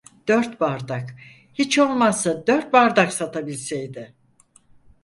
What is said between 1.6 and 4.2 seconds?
olmazsa dört bardak satabilseydi.